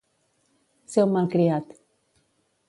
Ser 0.93 1.05
un 1.09 1.13
malcriat. 1.17 1.77